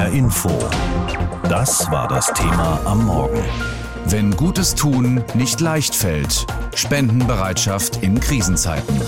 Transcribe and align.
HR 0.00 0.12
Info. 0.12 0.48
Das 1.42 1.90
war 1.90 2.08
das 2.08 2.32
Thema 2.32 2.80
am 2.86 3.04
Morgen. 3.04 3.42
Wenn 4.06 4.34
Gutes 4.34 4.74
tun 4.74 5.22
nicht 5.34 5.60
leicht 5.60 5.94
fällt. 5.94 6.46
Spendenbereitschaft 6.74 8.02
in 8.02 8.18
Krisenzeiten. 8.18 8.98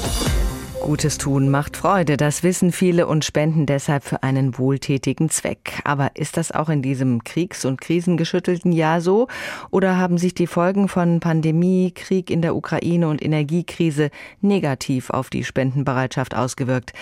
Gutes 0.82 1.16
tun 1.16 1.48
macht 1.48 1.76
Freude, 1.76 2.16
das 2.16 2.42
wissen 2.42 2.72
viele 2.72 3.06
und 3.06 3.24
spenden 3.24 3.66
deshalb 3.66 4.02
für 4.02 4.24
einen 4.24 4.58
wohltätigen 4.58 5.30
Zweck. 5.30 5.80
Aber 5.84 6.10
ist 6.14 6.36
das 6.36 6.50
auch 6.50 6.68
in 6.68 6.82
diesem 6.82 7.22
kriegs- 7.22 7.64
und 7.64 7.80
krisengeschüttelten 7.80 8.72
Jahr 8.72 9.00
so? 9.00 9.28
Oder 9.70 9.96
haben 9.96 10.18
sich 10.18 10.34
die 10.34 10.48
Folgen 10.48 10.88
von 10.88 11.20
Pandemie, 11.20 11.92
Krieg 11.94 12.30
in 12.30 12.42
der 12.42 12.56
Ukraine 12.56 13.06
und 13.06 13.22
Energiekrise 13.22 14.10
negativ 14.40 15.10
auf 15.10 15.30
die 15.30 15.44
Spendenbereitschaft 15.44 16.34
ausgewirkt? 16.34 16.92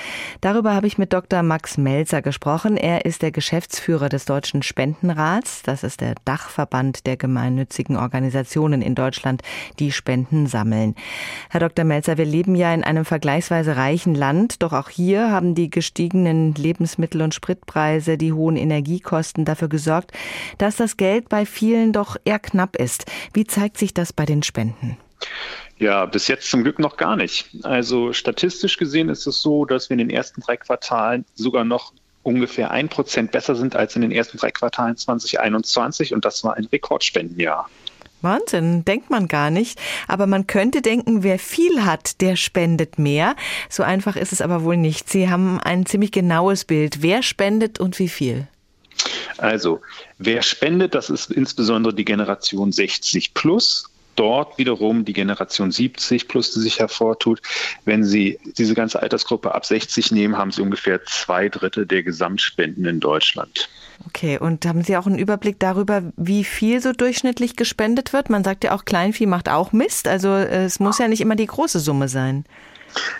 Darüber 0.43 0.75
habe 0.75 0.87
ich 0.87 0.99
mit 0.99 1.15
Dr. 1.15 1.43
Max 1.43 1.79
Melzer 1.79 2.21
gesprochen. 2.21 2.77
Er 2.77 3.07
ist 3.07 3.23
der 3.23 3.33
Geschäftsführer 3.33 4.11
des 4.11 4.27
Deutschen 4.27 4.63
Spendenrats. 4.63 5.63
Das 5.63 5.85
ist 5.85 6.03
der 6.03 6.17
Dachverband 6.27 7.07
der 7.07 7.17
gemeinnützigen 7.17 7.97
Organisationen 7.97 8.83
in 8.83 8.95
Deutschland, 8.95 9.41
die 9.79 9.91
Spenden 9.91 10.47
sammeln. 10.47 10.95
Herr 11.49 11.61
Dr. 11.61 11.87
Melzer, 11.87 12.19
wir 12.19 12.27
leben 12.27 12.55
ja 12.55 12.75
in 12.75 12.85
einem 12.85 13.07
vergleichsweise 13.07 13.70
reichen 13.71 14.15
Land. 14.15 14.63
Doch 14.63 14.73
auch 14.73 14.89
hier 14.89 15.31
haben 15.31 15.55
die 15.55 15.71
gestiegenen 15.71 16.55
Lebensmittel- 16.55 17.23
und 17.23 17.35
Spritpreise, 17.35 18.19
die 18.19 18.33
hohen 18.33 18.57
Energiekosten 18.57 19.45
dafür 19.45 19.69
gesorgt, 19.69 20.13
dass 20.59 20.77
das 20.77 20.97
Geld 20.97 21.29
bei 21.29 21.47
vielen 21.47 21.93
doch 21.93 22.17
eher 22.25 22.39
knapp 22.39 22.77
ist. 22.77 23.07
Wie 23.33 23.45
zeigt 23.45 23.79
sich 23.79 23.95
das 23.95 24.13
bei 24.13 24.27
den 24.27 24.43
Spenden? 24.43 24.97
Ja, 25.79 26.05
bis 26.05 26.29
jetzt 26.29 26.51
zum 26.51 26.63
Glück 26.63 26.79
noch 26.79 26.97
gar 26.97 27.17
nicht. 27.17 27.49
Also 27.63 28.13
statistisch 28.13 28.77
gesehen 28.77 29.09
ist 29.09 29.27
es 29.27 29.41
so, 29.41 29.65
dass 29.65 29.89
wir 29.89 29.95
in 29.95 29.99
den 29.99 30.11
ersten 30.11 30.43
drei 30.43 30.57
Quartalen 30.57 31.25
sogar 31.35 31.65
noch 31.65 31.93
ungefähr 32.23 32.71
ein 32.71 32.89
Prozent 32.89 33.33
besser 33.33 33.55
sind 33.55 33.77
als 33.77 33.97
in 33.97 34.03
den 34.03 34.13
ersten 34.13 34.37
drei 34.37 34.51
Quartalen 34.51 34.97
2021 34.97 36.13
und 36.13 36.25
das 36.25 36.45
war 36.45 36.55
ein 36.55 36.67
Rekordspendenjahr. 36.67 37.69
Wahnsinn, 38.23 38.85
denkt 38.85 39.11
man 39.11 39.29
gar 39.29 39.51
nicht. 39.51 39.81
Aber 40.09 40.27
man 40.27 40.47
könnte 40.47 40.83
denken, 40.83 41.23
wer 41.23 41.39
viel 41.39 41.85
hat, 41.85 42.21
der 42.21 42.37
spendet 42.37 42.99
mehr. 42.99 43.37
So 43.69 43.83
einfach 43.83 44.17
ist 44.17 44.33
es 44.33 44.41
aber 44.41 44.65
wohl 44.65 44.77
nicht. 44.77 45.09
Sie 45.09 45.29
haben 45.29 45.61
ein 45.61 45.87
ziemlich 45.87 46.13
genaues 46.13 46.65
Bild. 46.65 47.03
Wer 47.03 47.23
spendet 47.23 47.81
und 47.81 47.99
wie 47.99 48.09
viel? 48.09 48.49
Also, 49.39 49.81
wer 50.19 50.43
spendet, 50.43 50.95
das 50.95 51.09
ist 51.09 51.31
insbesondere 51.31 51.95
die 51.95 52.05
Generation 52.05 52.73
60 52.73 53.33
plus 53.33 53.91
dort 54.17 54.59
wiederum 54.59 55.07
die 55.07 55.15
Generation 55.15 55.73
70 55.73 56.29
plus, 56.29 56.53
die 56.53 56.61
sich 56.61 56.79
hervortut. 56.79 57.41
Wenn 57.87 58.05
Sie 58.05 58.39
diese 58.59 58.75
ganze 58.75 59.01
Altersgruppe 59.01 59.55
ab 59.55 59.65
60 59.65 60.13
nehmen, 60.13 60.37
haben 60.37 60.51
Sie 60.51 60.61
ungefähr 60.61 61.03
zwei 61.05 61.49
Drittel 61.49 61.87
der 61.87 62.03
Gesamtspenden 62.03 62.85
in 62.85 63.01
Deutschland. 63.01 63.71
Okay, 64.07 64.39
und 64.39 64.65
haben 64.65 64.83
Sie 64.83 64.97
auch 64.97 65.07
einen 65.07 65.19
Überblick 65.19 65.59
darüber, 65.59 66.03
wie 66.17 66.45
viel 66.45 66.81
so 66.81 66.93
durchschnittlich 66.93 67.57
gespendet 67.57 68.13
wird? 68.13 68.31
Man 68.31 68.45
sagt 68.45 68.65
ja 68.65 68.73
auch, 68.73 68.85
Kleinvieh 68.85 69.27
macht 69.27 69.49
auch 69.49 69.73
Mist. 69.73 70.09
Also 70.09 70.29
äh, 70.29 70.65
es 70.65 70.81
muss 70.81 70.99
ja 70.99 71.09
nicht 71.09 71.21
immer 71.21 71.37
die 71.37 71.47
große 71.47 71.81
Summe 71.81 72.09
sein. 72.09 72.45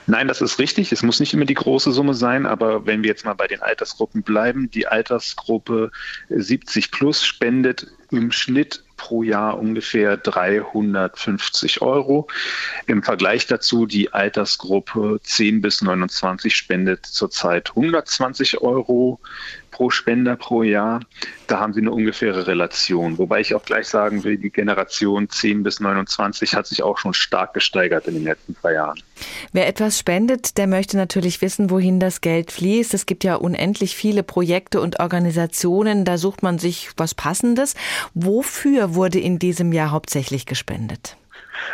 Nein, 0.07 0.27
das 0.27 0.41
ist 0.41 0.59
richtig. 0.59 0.91
Es 0.91 1.03
muss 1.03 1.21
nicht 1.21 1.35
immer 1.35 1.45
die 1.45 1.55
große 1.55 1.93
Summe 1.93 2.15
sein, 2.15 2.47
aber 2.47 2.87
wenn 2.87 3.03
wir 3.03 3.11
jetzt 3.11 3.25
mal 3.25 3.35
bei 3.35 3.47
den 3.47 3.63
Altersgruppen 3.63 4.23
bleiben, 4.23 4.71
die 4.71 4.87
Altersgruppe 4.87 5.91
70 6.29 6.91
plus 6.91 7.25
spendet 7.25 7.87
im 8.11 8.33
Schnitt 8.33 8.83
pro 8.97 9.23
Jahr 9.23 9.59
ungefähr 9.59 10.17
350 10.17 11.81
Euro. 11.81 12.29
Im 12.87 13.03
Vergleich 13.03 13.47
dazu 13.47 13.87
die 13.87 14.13
Altersgruppe 14.13 15.21
10 15.23 15.63
bis 15.63 15.81
29 15.81 16.55
spendet 16.55 17.07
zurzeit 17.07 17.71
120 17.71 18.61
Euro 18.61 19.21
pro 19.81 19.89
Spender 19.89 20.37
pro 20.37 20.63
Jahr. 20.63 21.01
Da 21.47 21.59
haben 21.59 21.73
Sie 21.73 21.81
eine 21.81 21.91
ungefähre 21.91 22.47
Relation. 22.47 23.17
Wobei 23.17 23.41
ich 23.41 23.55
auch 23.55 23.65
gleich 23.65 23.89
sagen 23.89 24.25
will, 24.25 24.37
die 24.37 24.51
Generation 24.51 25.31
10 25.31 25.63
bis 25.63 25.81
29 25.81 26.55
hat 26.55 26.67
sich 26.67 26.83
auch 26.83 26.99
schon 26.99 27.15
stark 27.15 27.55
gesteigert 27.55 28.07
in 28.07 28.13
den 28.13 28.25
letzten 28.25 28.55
zwei 28.55 28.75
Jahren. 28.75 29.03
Wer 29.55 29.67
etwas 29.67 29.99
spendet, 29.99 30.59
der 30.59 30.67
möchte 30.67 30.99
natürlich 30.99 31.41
wissen, 31.41 31.71
wohin 31.71 31.99
das 31.99 32.21
Geld 32.21 32.53
fließt. 32.53 32.93
Es 32.93 33.07
gibt 33.07 33.25
ja 33.25 33.37
unendlich 33.37 33.97
viele 33.97 34.23
Projekte 34.23 34.83
und 34.83 35.01
Organisationen. 35.01 36.05
Da 36.05 36.19
sucht 36.19 36.43
man 36.43 36.59
sich 36.59 36.91
was 36.99 37.15
Passendes. 37.15 37.75
Wofür 38.13 38.95
wurde 38.95 39.19
in 39.19 39.39
diesem 39.39 39.73
Jahr 39.73 39.93
hauptsächlich 39.93 40.45
gespendet? 40.45 41.17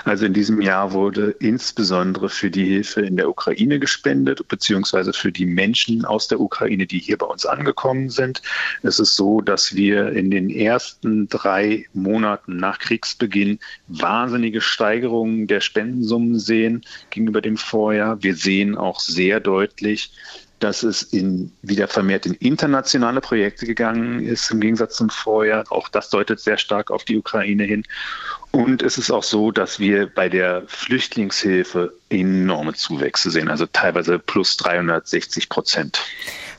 Also 0.04 0.26
in 0.26 0.32
diesem 0.32 0.60
Jahr 0.60 0.92
wurde 0.92 1.34
insbesondere 1.38 2.28
für 2.28 2.50
die 2.50 2.64
Hilfe 2.64 3.02
in 3.02 3.16
der 3.16 3.28
Ukraine 3.28 3.78
gespendet, 3.78 4.46
beziehungsweise 4.48 5.12
für 5.12 5.32
die 5.32 5.46
Menschen 5.46 6.04
aus 6.04 6.28
der 6.28 6.40
Ukraine, 6.40 6.86
die 6.86 6.98
hier 6.98 7.18
bei 7.18 7.26
uns 7.26 7.46
angekommen 7.46 8.10
sind. 8.10 8.42
Es 8.82 8.98
ist 8.98 9.16
so, 9.16 9.40
dass 9.40 9.74
wir 9.74 10.12
in 10.12 10.30
den 10.30 10.50
ersten 10.50 11.28
drei 11.28 11.86
Monaten 11.92 12.56
nach 12.56 12.78
Kriegsbeginn 12.78 13.58
wahnsinnige 13.88 14.60
Steigerungen 14.60 15.46
der 15.46 15.60
Spendensummen 15.60 16.38
sehen 16.38 16.82
gegenüber 17.10 17.40
dem 17.40 17.56
Vorjahr. 17.56 18.22
Wir 18.22 18.34
sehen 18.34 18.76
auch 18.76 19.00
sehr 19.00 19.40
deutlich, 19.40 20.12
dass 20.66 20.82
es 20.82 21.02
in, 21.02 21.52
wieder 21.62 21.86
vermehrt 21.86 22.26
in 22.26 22.34
internationale 22.34 23.20
Projekte 23.20 23.66
gegangen 23.66 24.18
ist, 24.18 24.50
im 24.50 24.60
Gegensatz 24.60 24.96
zum 24.96 25.10
Vorjahr. 25.10 25.62
Auch 25.70 25.88
das 25.88 26.10
deutet 26.10 26.40
sehr 26.40 26.58
stark 26.58 26.90
auf 26.90 27.04
die 27.04 27.16
Ukraine 27.16 27.62
hin. 27.62 27.84
Und 28.50 28.82
es 28.82 28.98
ist 28.98 29.12
auch 29.12 29.22
so, 29.22 29.52
dass 29.52 29.78
wir 29.78 30.08
bei 30.08 30.28
der 30.28 30.64
Flüchtlingshilfe 30.66 31.94
enorme 32.08 32.74
Zuwächse 32.74 33.30
sehen, 33.30 33.48
also 33.48 33.66
teilweise 33.66 34.18
plus 34.18 34.56
360 34.56 35.48
Prozent. 35.48 36.00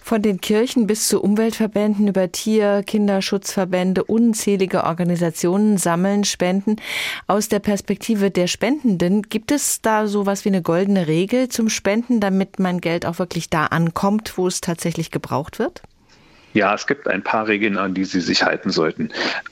Von 0.07 0.21
den 0.21 0.39
Kirchen 0.39 0.87
bis 0.87 1.09
zu 1.09 1.21
Umweltverbänden 1.21 2.07
über 2.07 2.31
Tier-, 2.31 2.81
Kinderschutzverbände, 2.81 4.05
unzählige 4.05 4.85
Organisationen 4.85 5.77
sammeln 5.77 6.23
Spenden. 6.23 6.77
Aus 7.27 7.49
der 7.49 7.59
Perspektive 7.59 8.31
der 8.31 8.47
Spendenden, 8.47 9.23
gibt 9.23 9.51
es 9.51 9.81
da 9.81 10.07
so 10.07 10.25
was 10.25 10.45
wie 10.45 10.49
eine 10.49 10.61
goldene 10.61 11.07
Regel 11.07 11.49
zum 11.49 11.67
Spenden, 11.67 12.21
damit 12.21 12.57
mein 12.57 12.79
Geld 12.79 13.05
auch 13.05 13.19
wirklich 13.19 13.49
da 13.49 13.65
ankommt, 13.65 14.37
wo 14.37 14.47
es 14.47 14.61
tatsächlich 14.61 15.11
gebraucht 15.11 15.59
wird? 15.59 15.81
Ja, 16.53 16.73
es 16.73 16.87
gibt 16.87 17.09
ein 17.09 17.21
paar 17.21 17.49
Regeln, 17.49 17.77
an 17.77 17.93
die 17.93 18.05
Sie 18.05 18.21
sich 18.21 18.43
halten 18.43 18.69
sollten. 18.69 19.09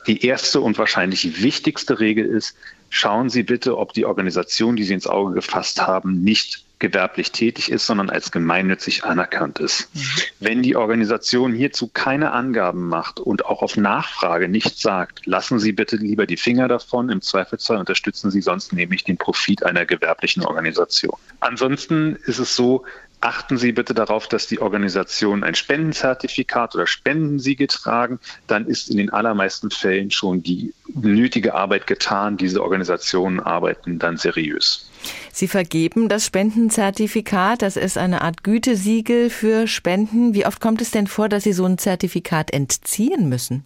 Die 0.08 0.26
erste 0.26 0.62
und 0.62 0.78
wahrscheinlich 0.78 1.44
wichtigste 1.44 2.00
Regel 2.00 2.26
ist, 2.26 2.56
schauen 2.96 3.30
Sie 3.30 3.44
bitte, 3.44 3.78
ob 3.78 3.94
die 3.94 4.06
Organisation, 4.06 4.76
die 4.76 4.84
Sie 4.84 4.94
ins 4.94 5.08
Auge 5.08 5.34
gefasst 5.34 5.86
haben, 5.86 6.24
nicht 6.24 6.64
gewerblich 6.80 7.32
tätig 7.32 7.72
ist, 7.72 7.86
sondern 7.86 8.10
als 8.10 8.32
gemeinnützig 8.32 9.06
anerkannt 9.06 9.60
ist. 9.60 9.90
Mhm. 9.94 10.02
Wenn 10.40 10.62
die 10.62 10.76
Organisation 10.76 11.54
hierzu 11.54 11.88
keine 11.88 12.32
Angaben 12.32 12.88
macht 12.88 13.20
und 13.20 13.46
auch 13.46 13.62
auf 13.62 13.78
Nachfrage 13.78 14.50
nichts 14.50 14.82
sagt, 14.82 15.26
lassen 15.26 15.60
Sie 15.60 15.72
bitte 15.72 15.96
lieber 15.96 16.26
die 16.26 16.38
Finger 16.38 16.68
davon. 16.68 17.10
Im 17.10 17.22
Zweifelsfall 17.22 17.78
unterstützen 17.78 18.30
Sie 18.30 18.42
sonst 18.42 18.74
nämlich 18.74 19.04
den 19.04 19.18
Profit 19.18 19.64
einer 19.64 19.86
gewerblichen 19.86 20.44
Organisation. 20.44 21.18
Ansonsten 21.40 22.18
ist 22.26 22.40
es 22.40 22.56
so, 22.56 22.84
achten 23.26 23.58
Sie 23.58 23.72
bitte 23.72 23.94
darauf, 23.94 24.28
dass 24.28 24.46
die 24.48 24.60
Organisationen 24.60 25.44
ein 25.44 25.56
Spendenzertifikat 25.56 26.76
oder 26.76 26.86
Spendensiegel 26.86 27.68
tragen. 27.68 28.20
Dann 28.48 28.68
ist 28.68 28.90
in 28.90 28.98
den 28.98 29.10
allermeisten 29.10 29.72
Fällen 29.72 30.12
schon 30.12 30.44
die 30.44 30.74
nötige 30.94 31.56
Arbeit 31.56 31.88
getan. 31.88 32.38
Diese 32.38 32.62
Organisationen 32.62 33.40
arbeiten 33.40 33.98
dann 33.98 34.18
seriös. 34.18 34.90
Sie 35.32 35.48
vergeben 35.48 36.08
das 36.08 36.26
Spendenzertifikat. 36.26 37.64
Das 37.64 37.78
ist 37.78 37.98
eine 37.98 38.22
Art 38.22 38.44
Gütesiegel 38.44 39.30
für 39.30 39.68
Spenden. 39.68 40.34
Wie 40.34 40.46
oft 40.46 40.62
kommt 40.62 40.82
es 40.82 40.92
denn 40.92 41.08
vor, 41.08 41.28
dass 41.28 41.44
Sie 41.44 41.54
so 41.54 41.66
ein 41.66 41.78
Zertifikat 41.78 42.54
entziehen 42.54 43.28
müssen? 43.28 43.66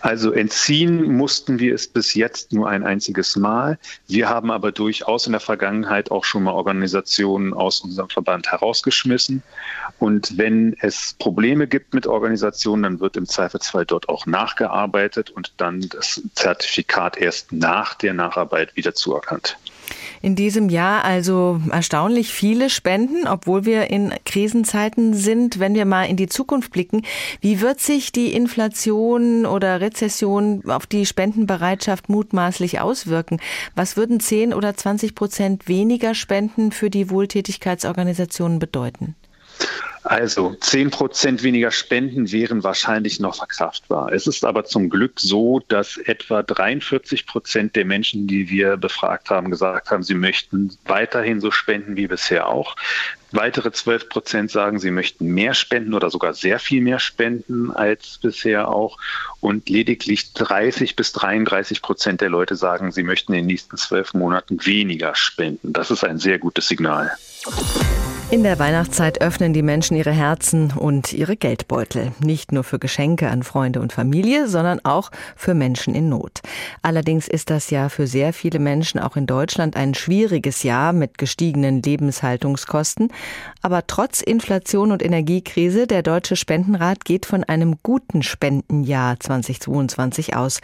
Also 0.00 0.32
entziehen 0.32 1.16
mussten 1.16 1.58
wir 1.58 1.74
es 1.74 1.86
bis 1.86 2.14
jetzt 2.14 2.52
nur 2.52 2.68
ein 2.68 2.84
einziges 2.84 3.36
Mal. 3.36 3.78
Wir 4.08 4.28
haben 4.28 4.50
aber 4.50 4.72
durchaus 4.72 5.26
in 5.26 5.32
der 5.32 5.40
Vergangenheit 5.40 6.10
auch 6.10 6.24
schon 6.24 6.44
mal 6.44 6.52
Organisationen 6.52 7.52
aus 7.52 7.80
unserem 7.80 8.08
Verband 8.08 8.50
herausgeschmissen. 8.50 9.42
Und 9.98 10.36
wenn 10.38 10.76
es 10.80 11.16
Probleme 11.18 11.66
gibt 11.66 11.94
mit 11.94 12.06
Organisationen, 12.06 12.82
dann 12.82 13.00
wird 13.00 13.16
im 13.16 13.26
Zweifelsfall 13.26 13.86
dort 13.86 14.08
auch 14.08 14.26
nachgearbeitet 14.26 15.30
und 15.30 15.52
dann 15.56 15.80
das 15.88 16.22
Zertifikat 16.34 17.16
erst 17.16 17.52
nach 17.52 17.94
der 17.94 18.14
Nacharbeit 18.14 18.76
wieder 18.76 18.94
zuerkannt. 18.94 19.56
In 20.22 20.36
diesem 20.36 20.68
Jahr 20.68 21.04
also 21.04 21.60
erstaunlich 21.70 22.32
viele 22.32 22.70
Spenden, 22.70 23.26
obwohl 23.26 23.64
wir 23.64 23.90
in 23.90 24.12
Krisenzeiten 24.24 25.14
sind. 25.14 25.58
Wenn 25.58 25.74
wir 25.74 25.84
mal 25.84 26.04
in 26.04 26.16
die 26.16 26.28
Zukunft 26.28 26.72
blicken, 26.72 27.02
wie 27.40 27.60
wird 27.60 27.80
sich 27.80 28.12
die 28.12 28.32
Inflation 28.32 29.46
oder 29.46 29.80
Rezession 29.80 30.62
auf 30.66 30.86
die 30.86 31.06
Spendenbereitschaft 31.06 32.08
mutmaßlich 32.08 32.80
auswirken? 32.80 33.40
Was 33.74 33.96
würden 33.96 34.20
10 34.20 34.54
oder 34.54 34.74
20 34.74 35.14
Prozent 35.14 35.68
weniger 35.68 36.14
Spenden 36.14 36.72
für 36.72 36.90
die 36.90 37.10
Wohltätigkeitsorganisationen 37.10 38.58
bedeuten? 38.58 39.14
Also 40.06 40.54
10 40.60 40.92
Prozent 40.92 41.42
weniger 41.42 41.72
Spenden 41.72 42.30
wären 42.30 42.62
wahrscheinlich 42.62 43.18
noch 43.18 43.34
verkraftbar. 43.34 44.12
Es 44.12 44.28
ist 44.28 44.44
aber 44.44 44.64
zum 44.64 44.88
Glück 44.88 45.18
so, 45.18 45.60
dass 45.66 45.96
etwa 45.96 46.44
43 46.44 47.26
Prozent 47.26 47.74
der 47.74 47.84
Menschen, 47.84 48.28
die 48.28 48.48
wir 48.48 48.76
befragt 48.76 49.30
haben, 49.30 49.50
gesagt 49.50 49.90
haben, 49.90 50.04
sie 50.04 50.14
möchten 50.14 50.78
weiterhin 50.84 51.40
so 51.40 51.50
spenden 51.50 51.96
wie 51.96 52.06
bisher 52.06 52.48
auch. 52.48 52.76
Weitere 53.32 53.72
12 53.72 54.08
Prozent 54.08 54.50
sagen, 54.52 54.78
sie 54.78 54.92
möchten 54.92 55.26
mehr 55.26 55.54
spenden 55.54 55.92
oder 55.92 56.08
sogar 56.08 56.34
sehr 56.34 56.60
viel 56.60 56.82
mehr 56.82 57.00
spenden 57.00 57.72
als 57.72 58.18
bisher 58.22 58.68
auch. 58.68 58.98
Und 59.40 59.68
lediglich 59.68 60.32
30 60.34 60.94
bis 60.94 61.10
33 61.14 61.82
Prozent 61.82 62.20
der 62.20 62.30
Leute 62.30 62.54
sagen, 62.54 62.92
sie 62.92 63.02
möchten 63.02 63.32
in 63.32 63.40
den 63.40 63.46
nächsten 63.46 63.76
zwölf 63.76 64.14
Monaten 64.14 64.64
weniger 64.64 65.16
spenden. 65.16 65.72
Das 65.72 65.90
ist 65.90 66.04
ein 66.04 66.20
sehr 66.20 66.38
gutes 66.38 66.68
Signal. 66.68 67.10
In 68.28 68.42
der 68.42 68.58
Weihnachtszeit 68.58 69.20
öffnen 69.20 69.52
die 69.52 69.62
Menschen 69.62 69.96
ihre 69.96 70.10
Herzen 70.10 70.72
und 70.72 71.12
ihre 71.12 71.36
Geldbeutel. 71.36 72.10
Nicht 72.18 72.50
nur 72.50 72.64
für 72.64 72.80
Geschenke 72.80 73.30
an 73.30 73.44
Freunde 73.44 73.80
und 73.80 73.92
Familie, 73.92 74.48
sondern 74.48 74.84
auch 74.84 75.12
für 75.36 75.54
Menschen 75.54 75.94
in 75.94 76.08
Not. 76.08 76.40
Allerdings 76.82 77.28
ist 77.28 77.50
das 77.50 77.70
Jahr 77.70 77.88
für 77.88 78.08
sehr 78.08 78.32
viele 78.32 78.58
Menschen 78.58 78.98
auch 78.98 79.14
in 79.14 79.26
Deutschland 79.26 79.76
ein 79.76 79.94
schwieriges 79.94 80.64
Jahr 80.64 80.92
mit 80.92 81.18
gestiegenen 81.18 81.82
Lebenshaltungskosten. 81.82 83.12
Aber 83.62 83.86
trotz 83.86 84.22
Inflation 84.22 84.90
und 84.90 85.04
Energiekrise, 85.04 85.86
der 85.86 86.02
Deutsche 86.02 86.34
Spendenrat 86.34 87.04
geht 87.04 87.26
von 87.26 87.44
einem 87.44 87.76
guten 87.84 88.24
Spendenjahr 88.24 89.20
2022 89.20 90.34
aus. 90.34 90.60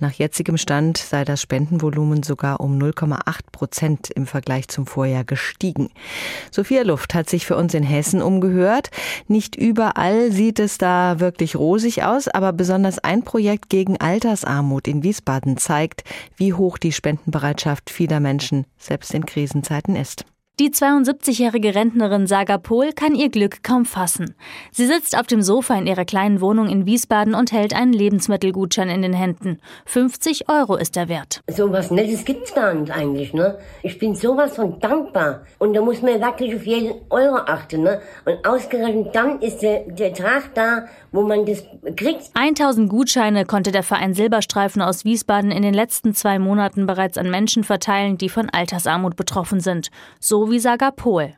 Nach 0.00 0.12
jetzigem 0.12 0.58
Stand 0.58 0.98
sei 0.98 1.24
das 1.24 1.40
Spendenvolumen 1.40 2.22
sogar 2.22 2.60
um 2.60 2.78
0,8 2.78 3.40
Prozent 3.52 4.10
im 4.10 4.26
Vergleich 4.26 4.68
zum 4.68 4.86
Vorjahr 4.86 5.24
gestiegen. 5.24 5.88
Sophia 6.50 6.82
Luft 6.82 7.05
Luft 7.06 7.14
hat 7.14 7.30
sich 7.30 7.46
für 7.46 7.54
uns 7.56 7.72
in 7.72 7.84
Hessen 7.84 8.20
umgehört. 8.20 8.90
Nicht 9.28 9.54
überall 9.54 10.32
sieht 10.32 10.58
es 10.58 10.76
da 10.76 11.20
wirklich 11.20 11.54
rosig 11.54 12.02
aus, 12.02 12.26
aber 12.26 12.52
besonders 12.52 12.98
ein 12.98 13.22
Projekt 13.22 13.70
gegen 13.70 14.00
Altersarmut 14.00 14.88
in 14.88 15.04
Wiesbaden 15.04 15.56
zeigt, 15.56 16.02
wie 16.36 16.52
hoch 16.52 16.78
die 16.78 16.90
Spendenbereitschaft 16.90 17.90
vieler 17.90 18.18
Menschen 18.18 18.66
selbst 18.76 19.14
in 19.14 19.24
Krisenzeiten 19.24 19.94
ist. 19.94 20.24
Die 20.58 20.70
72-jährige 20.70 21.74
Rentnerin 21.74 22.26
Saga 22.26 22.56
Pohl 22.56 22.94
kann 22.94 23.14
ihr 23.14 23.28
Glück 23.28 23.62
kaum 23.62 23.84
fassen. 23.84 24.34
Sie 24.72 24.86
sitzt 24.86 25.14
auf 25.18 25.26
dem 25.26 25.42
Sofa 25.42 25.74
in 25.74 25.86
ihrer 25.86 26.06
kleinen 26.06 26.40
Wohnung 26.40 26.70
in 26.70 26.86
Wiesbaden 26.86 27.34
und 27.34 27.52
hält 27.52 27.74
einen 27.74 27.92
Lebensmittelgutschein 27.92 28.88
in 28.88 29.02
den 29.02 29.12
Händen. 29.12 29.58
50 29.84 30.48
Euro 30.48 30.76
ist 30.76 30.96
der 30.96 31.10
Wert. 31.10 31.42
So 31.46 31.70
was 31.72 31.90
Nettes 31.90 32.24
gibt's 32.24 32.54
gar 32.54 32.72
nicht 32.72 32.90
eigentlich, 32.90 33.34
ne? 33.34 33.58
Ich 33.82 33.98
bin 33.98 34.14
sowas 34.14 34.56
von 34.56 34.80
dankbar. 34.80 35.42
Und 35.58 35.74
da 35.74 35.82
muss 35.82 36.00
man 36.00 36.22
wirklich 36.22 36.56
auf 36.56 36.64
jeden 36.64 36.94
Euro 37.10 37.36
achten, 37.36 37.82
ne? 37.82 38.00
Und 38.24 38.42
ausgerechnet 38.46 39.14
dann 39.14 39.42
ist 39.42 39.58
der, 39.58 39.80
der 39.80 40.14
Tag 40.14 40.54
da, 40.54 40.86
wo 41.12 41.20
man 41.20 41.44
das 41.44 41.64
kriegt. 41.96 42.30
1000 42.32 42.88
Gutscheine 42.88 43.44
konnte 43.44 43.72
der 43.72 43.82
Verein 43.82 44.14
Silberstreifen 44.14 44.80
aus 44.80 45.04
Wiesbaden 45.04 45.50
in 45.50 45.60
den 45.60 45.74
letzten 45.74 46.14
zwei 46.14 46.38
Monaten 46.38 46.86
bereits 46.86 47.18
an 47.18 47.28
Menschen 47.28 47.62
verteilen, 47.62 48.16
die 48.16 48.30
von 48.30 48.48
Altersarmut 48.48 49.16
betroffen 49.16 49.60
sind. 49.60 49.90
So 50.18 50.45
wie 50.50 50.58
Saga 50.58 50.90
Pol. 50.90 51.34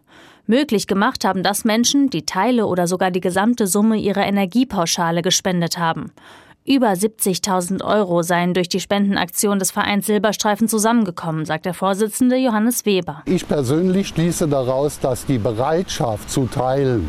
Möglich 0.47 0.87
gemacht 0.87 1.25
haben 1.25 1.43
das 1.43 1.65
Menschen, 1.65 2.09
die 2.09 2.25
Teile 2.25 2.67
oder 2.67 2.87
sogar 2.87 3.11
die 3.11 3.21
gesamte 3.21 3.67
Summe 3.67 3.99
ihrer 3.99 4.27
Energiepauschale 4.27 5.23
gespendet 5.23 5.79
haben. 5.79 6.13
Über 6.65 6.89
70.000 6.93 7.83
Euro 7.83 8.23
seien 8.23 8.53
durch 8.53 8.69
die 8.69 8.81
Spendenaktion 8.81 9.59
des 9.59 9.71
Vereins 9.71 10.07
Silberstreifen 10.07 10.69
zusammengekommen, 10.69 11.47
sagt 11.47 11.65
der 11.65 11.75
Vorsitzende 11.75 12.37
Johannes 12.37 12.85
Weber. 12.85 13.23
Ich 13.25 13.49
persönlich 13.49 14.09
schließe 14.09 14.49
daraus, 14.49 15.01
dass 15.01 15.25
die 15.25 15.39
Bereitschaft 15.39 16.31
zu 16.31 16.47
teilen 16.47 17.09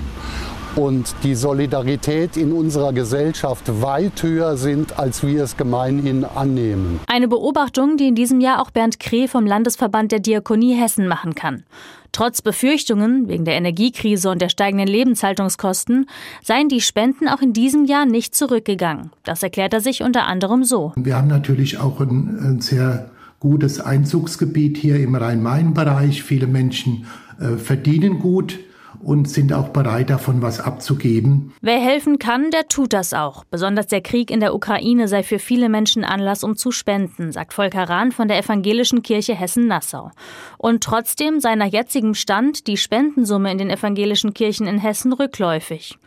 und 0.76 1.16
die 1.24 1.36
Solidarität 1.36 2.38
in 2.38 2.52
unserer 2.52 2.94
Gesellschaft 2.94 3.82
weit 3.82 4.22
höher 4.24 4.58
sind, 4.58 5.00
als 5.00 5.24
wir 5.24 5.44
es 5.44 5.58
gemeinhin 5.58 6.24
annehmen. 6.24 7.00
Eine 7.08 7.28
Beobachtung, 7.28 7.98
die 7.98 8.08
in 8.08 8.16
diesem 8.16 8.42
Jahr 8.42 8.62
auch 8.62 8.72
Bernd 8.72 9.00
Kreh 9.00 9.28
vom 9.28 9.46
Landesverband 9.46 10.12
der 10.12 10.20
Diakonie 10.20 10.76
Hessen 10.76 11.08
machen 11.08 11.36
kann. 11.36 11.64
Trotz 12.12 12.42
Befürchtungen 12.42 13.28
wegen 13.28 13.46
der 13.46 13.56
Energiekrise 13.56 14.30
und 14.30 14.42
der 14.42 14.50
steigenden 14.50 14.88
Lebenshaltungskosten 14.88 16.08
seien 16.44 16.70
die 16.70 16.82
Spenden 16.82 17.28
auch 17.28 17.42
in 17.42 17.54
diesem 17.54 17.86
Jahr 17.86 18.06
nicht 18.06 18.36
zurückgegangen. 18.36 19.12
Das 19.24 19.44
erklärt 19.44 19.74
er 19.74 19.82
sich 19.82 20.02
unter 20.02 20.26
anderem 20.26 20.64
so. 20.64 20.94
Wir 20.96 21.16
haben 21.16 21.28
natürlich 21.28 21.78
auch 21.78 22.00
ein, 22.02 22.40
ein 22.42 22.62
sehr 22.62 23.12
gutes 23.40 23.80
Einzugsgebiet 23.80 24.78
hier 24.78 25.00
im 25.00 25.16
Rhein-Main-Bereich. 25.16 26.24
Viele 26.24 26.48
Menschen 26.48 27.06
äh, 27.40 27.58
verdienen 27.58 28.20
gut 28.20 28.60
und 29.02 29.30
sind 29.30 29.54
auch 29.54 29.70
bereit, 29.70 30.10
davon 30.10 30.42
was 30.42 30.60
abzugeben. 30.60 31.54
Wer 31.62 31.80
helfen 31.80 32.20
kann, 32.20 32.52
der 32.52 32.68
tut 32.68 32.94
das 32.94 33.14
auch. 33.14 33.44
Besonders 33.46 33.88
der 33.88 34.02
Krieg 34.02 34.32
in 34.32 34.40
der 34.40 34.54
Ukraine 34.54 35.08
sei 35.08 35.24
für 35.24 35.40
viele 35.40 35.70
Menschen 35.70 36.04
Anlass, 36.04 36.44
um 36.44 36.56
zu 36.56 36.72
spenden, 36.72 37.32
sagt 37.32 37.54
Volker 37.54 37.90
Rahn 37.90 38.12
von 38.12 38.28
der 38.28 38.38
Evangelischen 38.38 39.02
Kirche 39.02 39.36
Hessen-Nassau. 39.36 40.12
Und 40.58 40.84
trotzdem 40.84 41.40
sei 41.40 41.56
nach 41.56 41.72
jetzigem 41.72 42.14
Stand 42.14 42.68
die 42.68 42.78
Spendensumme 42.78 43.52
in 43.52 43.58
den 43.58 43.70
evangelischen 43.70 44.34
Kirchen 44.34 44.68
in 44.68 44.80
Hessen 44.80 45.14
rückläufig. 45.14 45.98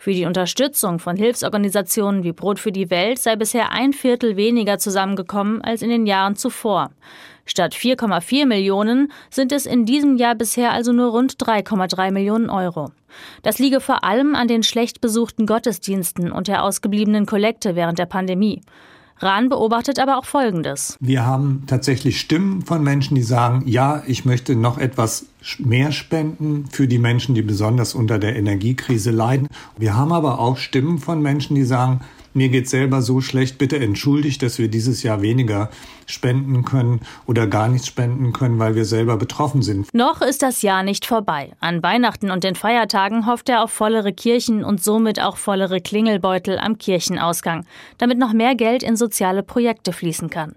Für 0.00 0.14
die 0.14 0.24
Unterstützung 0.24 0.98
von 0.98 1.14
Hilfsorganisationen 1.14 2.24
wie 2.24 2.32
Brot 2.32 2.58
für 2.58 2.72
die 2.72 2.88
Welt 2.88 3.18
sei 3.18 3.36
bisher 3.36 3.70
ein 3.70 3.92
Viertel 3.92 4.34
weniger 4.34 4.78
zusammengekommen 4.78 5.60
als 5.60 5.82
in 5.82 5.90
den 5.90 6.06
Jahren 6.06 6.36
zuvor. 6.36 6.90
Statt 7.44 7.74
4,4 7.74 8.46
Millionen 8.46 9.12
sind 9.28 9.52
es 9.52 9.66
in 9.66 9.84
diesem 9.84 10.16
Jahr 10.16 10.34
bisher 10.36 10.72
also 10.72 10.94
nur 10.94 11.10
rund 11.10 11.34
3,3 11.34 12.12
Millionen 12.12 12.48
Euro. 12.48 12.92
Das 13.42 13.58
liege 13.58 13.80
vor 13.80 14.02
allem 14.02 14.34
an 14.34 14.48
den 14.48 14.62
schlecht 14.62 15.02
besuchten 15.02 15.44
Gottesdiensten 15.44 16.32
und 16.32 16.48
der 16.48 16.64
ausgebliebenen 16.64 17.26
Kollekte 17.26 17.76
während 17.76 17.98
der 17.98 18.06
Pandemie. 18.06 18.62
Rahn 19.20 19.48
beobachtet 19.48 19.98
aber 19.98 20.16
auch 20.18 20.24
Folgendes. 20.24 20.96
Wir 21.00 21.26
haben 21.26 21.64
tatsächlich 21.66 22.20
Stimmen 22.20 22.62
von 22.62 22.82
Menschen, 22.82 23.14
die 23.14 23.22
sagen, 23.22 23.64
ja, 23.66 24.02
ich 24.06 24.24
möchte 24.24 24.56
noch 24.56 24.78
etwas 24.78 25.26
mehr 25.58 25.92
spenden 25.92 26.66
für 26.70 26.88
die 26.88 26.98
Menschen, 26.98 27.34
die 27.34 27.42
besonders 27.42 27.94
unter 27.94 28.18
der 28.18 28.36
Energiekrise 28.36 29.10
leiden. 29.10 29.48
Wir 29.76 29.94
haben 29.94 30.12
aber 30.12 30.38
auch 30.38 30.56
Stimmen 30.56 30.98
von 30.98 31.20
Menschen, 31.20 31.54
die 31.54 31.64
sagen, 31.64 32.00
mir 32.34 32.48
geht 32.48 32.68
selber 32.68 33.02
so 33.02 33.20
schlecht, 33.20 33.58
bitte 33.58 33.78
entschuldigt, 33.78 34.42
dass 34.42 34.58
wir 34.58 34.68
dieses 34.68 35.02
Jahr 35.02 35.22
weniger 35.22 35.70
spenden 36.06 36.64
können 36.64 37.00
oder 37.26 37.46
gar 37.46 37.68
nichts 37.68 37.86
spenden 37.86 38.32
können, 38.32 38.58
weil 38.58 38.74
wir 38.74 38.84
selber 38.84 39.16
betroffen 39.16 39.62
sind. 39.62 39.92
Noch 39.94 40.22
ist 40.22 40.42
das 40.42 40.62
Jahr 40.62 40.82
nicht 40.82 41.06
vorbei. 41.06 41.52
An 41.60 41.82
Weihnachten 41.82 42.30
und 42.30 42.44
den 42.44 42.54
Feiertagen 42.54 43.26
hofft 43.26 43.48
er 43.48 43.62
auf 43.62 43.70
vollere 43.70 44.12
Kirchen 44.12 44.64
und 44.64 44.82
somit 44.82 45.20
auch 45.20 45.36
vollere 45.36 45.80
Klingelbeutel 45.80 46.58
am 46.58 46.78
Kirchenausgang, 46.78 47.64
damit 47.98 48.18
noch 48.18 48.32
mehr 48.32 48.54
Geld 48.54 48.82
in 48.82 48.96
soziale 48.96 49.42
Projekte 49.42 49.92
fließen 49.92 50.30
kann. 50.30 50.54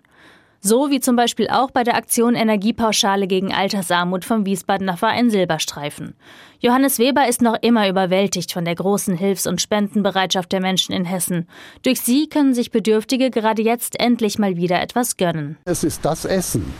So 0.65 0.89
wie 0.89 1.01
zum 1.01 1.17
Beispiel 1.17 1.49
auch 1.49 1.71
bei 1.71 1.83
der 1.83 1.95
Aktion 1.95 2.35
Energiepauschale 2.35 3.27
gegen 3.27 3.53
Altersarmut 3.53 4.23
vom 4.23 4.45
Wiesbadener 4.45 4.95
Verein 4.95 5.29
Silberstreifen. 5.29 6.15
Johannes 6.61 6.99
Weber 6.99 7.27
ist 7.27 7.41
noch 7.41 7.57
immer 7.61 7.89
überwältigt 7.89 8.53
von 8.53 8.63
der 8.63 8.75
großen 8.75 9.17
Hilfs- 9.17 9.45
und 9.45 9.61
Spendenbereitschaft 9.61 10.53
der 10.53 10.61
Menschen 10.61 10.93
in 10.95 11.03
Hessen. 11.03 11.49
Durch 11.81 11.99
sie 11.99 12.29
können 12.29 12.53
sich 12.53 12.71
Bedürftige 12.71 13.29
gerade 13.29 13.61
jetzt 13.61 13.99
endlich 13.99 14.39
mal 14.39 14.55
wieder 14.55 14.81
etwas 14.81 15.17
gönnen. 15.17 15.57
Es 15.65 15.83
ist 15.83 16.05
das 16.05 16.23
Essen. 16.23 16.73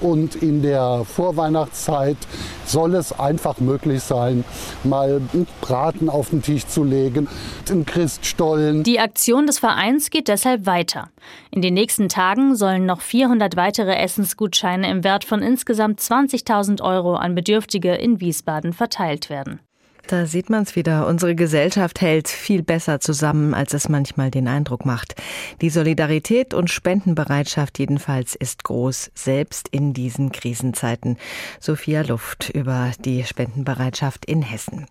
Und 0.00 0.36
in 0.36 0.62
der 0.62 1.04
Vorweihnachtszeit 1.04 2.16
soll 2.64 2.94
es 2.94 3.18
einfach 3.18 3.60
möglich 3.60 4.02
sein, 4.02 4.44
mal 4.84 5.20
einen 5.32 5.46
Braten 5.60 6.08
auf 6.08 6.30
den 6.30 6.42
Tisch 6.42 6.66
zu 6.66 6.84
legen, 6.84 7.28
einen 7.70 7.86
Christstollen. 7.86 8.82
Die 8.82 9.00
Aktion 9.00 9.46
des 9.46 9.58
Vereins 9.58 10.10
geht 10.10 10.28
deshalb 10.28 10.66
weiter. 10.66 11.08
In 11.50 11.62
den 11.62 11.74
nächsten 11.74 12.08
Tagen 12.08 12.56
sollen 12.56 12.86
noch 12.86 13.00
400 13.00 13.56
weitere 13.56 13.94
Essensgutscheine 13.94 14.90
im 14.90 15.04
Wert 15.04 15.24
von 15.24 15.42
insgesamt 15.42 16.00
20.000 16.00 16.82
Euro 16.82 17.14
an 17.14 17.34
Bedürftige 17.34 17.94
in 17.94 18.20
Wiesbaden 18.20 18.72
verteilt 18.72 19.30
werden. 19.30 19.60
Da 20.06 20.26
sieht 20.26 20.50
man 20.50 20.62
es 20.62 20.76
wieder. 20.76 21.08
Unsere 21.08 21.34
Gesellschaft 21.34 22.00
hält 22.00 22.28
viel 22.28 22.62
besser 22.62 23.00
zusammen, 23.00 23.54
als 23.54 23.74
es 23.74 23.88
manchmal 23.88 24.30
den 24.30 24.46
Eindruck 24.46 24.86
macht. 24.86 25.16
Die 25.60 25.70
Solidarität 25.70 26.54
und 26.54 26.70
Spendenbereitschaft 26.70 27.78
jedenfalls 27.80 28.36
ist 28.36 28.62
groß, 28.62 29.10
selbst 29.14 29.66
in 29.68 29.94
diesen 29.94 30.30
Krisenzeiten. 30.30 31.16
Sophia 31.58 32.02
Luft 32.02 32.50
über 32.50 32.92
die 33.00 33.24
Spendenbereitschaft 33.24 34.24
in 34.26 34.42
Hessen. 34.42 34.86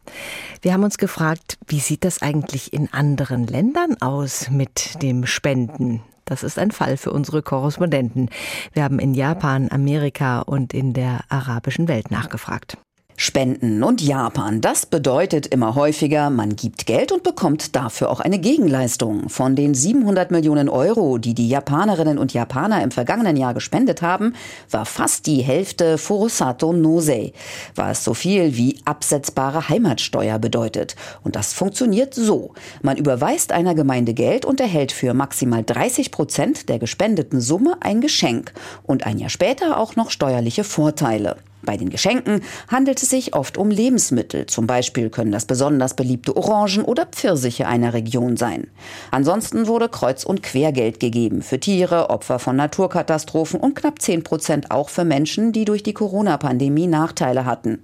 Wir 0.62 0.74
haben 0.74 0.84
uns 0.84 0.98
gefragt, 0.98 1.58
wie 1.66 1.80
sieht 1.80 2.04
das 2.04 2.22
eigentlich 2.22 2.74
in 2.74 2.92
anderen 2.92 3.48
Ländern 3.48 3.96
aus 4.02 4.50
mit 4.50 5.02
dem 5.02 5.26
Spenden? 5.26 6.02
Das 6.26 6.44
ist 6.44 6.60
ein 6.60 6.72
Fall 6.72 6.98
für 6.98 7.12
unsere 7.12 7.42
Korrespondenten. 7.42 8.30
Wir 8.74 8.84
haben 8.84 9.00
in 9.00 9.14
Japan, 9.14 9.70
Amerika 9.72 10.40
und 10.40 10.74
in 10.74 10.92
der 10.92 11.22
arabischen 11.30 11.88
Welt 11.88 12.12
nachgefragt. 12.12 12.78
Spenden 13.18 13.82
und 13.82 14.02
Japan. 14.02 14.60
Das 14.60 14.86
bedeutet 14.86 15.48
immer 15.48 15.76
häufiger, 15.76 16.30
man 16.30 16.58
gibt 16.58 16.86
Geld 16.86 17.14
und 17.14 17.24
bekommt 17.24 17.74
dafür 17.74 18.10
auch 18.10 18.20
eine 18.20 18.40
Gegenleistung. 18.40 19.30
Von 19.30 19.56
den 19.56 19.74
700 19.74 20.32
Millionen 20.32 20.68
Euro, 20.68 21.18
die 21.18 21.34
die 21.34 21.48
Japanerinnen 21.48 22.18
und 22.18 22.34
Japaner 22.34 22.84
im 22.84 22.92
vergangenen 22.92 23.38
Jahr 23.38 23.54
gespendet 23.54 24.02
haben, 24.02 24.34
war 24.70 24.86
fast 24.86 25.28
die 25.28 25.42
Hälfte 25.42 25.98
Furusato 25.98 26.74
Nosei, 26.74 27.32
was 27.74 28.04
so 28.04 28.14
viel 28.14 28.58
wie 28.58 28.80
absetzbare 28.84 29.70
Heimatsteuer 29.70 30.38
bedeutet. 30.38 30.98
Und 31.24 31.38
das 31.38 31.54
funktioniert 31.54 32.14
so. 32.14 32.54
Man 32.82 32.98
überweist 32.98 33.54
einer 33.54 33.76
Gemeinde 33.76 34.14
Geld 34.14 34.44
und 34.44 34.60
erhält 34.60 34.92
für 34.92 35.14
maximal 35.14 35.64
30 35.64 36.12
Prozent 36.12 36.68
der 36.68 36.80
gespendeten 36.80 37.40
Summe 37.40 37.78
ein 37.80 38.02
Geschenk 38.02 38.52
und 38.84 39.06
ein 39.06 39.20
Jahr 39.20 39.30
später 39.30 39.78
auch 39.78 39.96
noch 39.96 40.10
steuerliche 40.10 40.66
Vorteile. 40.66 41.38
Bei 41.66 41.78
den 41.78 41.90
Geschenken 41.90 42.42
handelt 42.68 43.02
es 43.02 43.10
sich 43.10 43.34
oft 43.34 43.58
um 43.58 43.70
Lebensmittel. 43.70 44.46
Zum 44.46 44.68
Beispiel 44.68 45.10
können 45.10 45.32
das 45.32 45.46
besonders 45.46 45.96
beliebte 45.96 46.36
Orangen 46.38 46.84
oder 46.84 47.06
Pfirsiche 47.06 47.68
einer 47.68 47.94
Region 47.94 48.38
sein. 48.38 48.68
Ansonsten 49.12 49.68
wurde 49.68 49.90
Kreuz- 49.90 50.24
und 50.24 50.44
Quergeld 50.44 51.00
gegeben 51.00 51.42
für 51.42 51.60
Tiere, 51.60 52.10
Opfer 52.10 52.40
von 52.40 52.56
Naturkatastrophen 52.56 53.60
und 53.60 53.76
knapp 53.76 54.02
10 54.02 54.24
Prozent 54.24 54.72
auch 54.72 54.90
für 54.90 55.06
Menschen, 55.06 55.52
die 55.52 55.66
durch 55.66 55.84
die 55.84 55.94
Corona-Pandemie 55.94 56.88
Nachteile 56.88 57.46
hatten. 57.46 57.80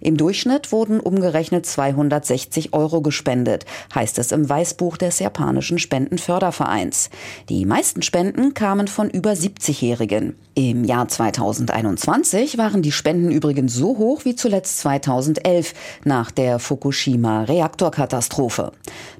Im 0.00 0.16
Durchschnitt 0.16 0.72
wurden 0.72 1.00
umgerechnet 1.00 1.66
260 1.66 2.72
Euro 2.72 3.00
gespendet, 3.00 3.66
heißt 3.94 4.18
es 4.18 4.32
im 4.32 4.48
Weißbuch 4.48 4.96
des 4.96 5.18
japanischen 5.18 5.78
Spendenfördervereins. 5.78 7.10
Die 7.48 7.64
meisten 7.64 8.02
Spenden 8.02 8.54
kamen 8.54 8.88
von 8.88 9.10
über 9.10 9.32
70-Jährigen. 9.32 10.36
Im 10.54 10.84
Jahr 10.84 11.08
2021 11.08 12.58
waren 12.58 12.82
die 12.82 12.92
Spenden 12.92 13.15
übrigens 13.30 13.74
so 13.74 13.98
hoch 13.98 14.24
wie 14.24 14.36
zuletzt 14.36 14.78
2011 14.78 15.74
nach 16.04 16.30
der 16.30 16.58
Fukushima-Reaktorkatastrophe. 16.58 18.72